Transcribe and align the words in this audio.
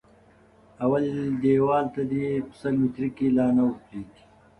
اول 0.83 1.03
دېوال 1.41 1.85
ته 1.93 2.01
دې 2.11 2.25
په 2.47 2.53
سل 2.59 2.73
ميتري 2.81 3.09
کې 3.17 3.27
لا 3.37 3.47
نه 3.55 3.61
ور 3.67 3.75
پرېږدي. 3.85 4.23